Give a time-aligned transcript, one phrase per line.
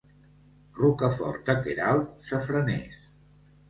[0.79, 3.03] Rocafort de Queralt, safraners.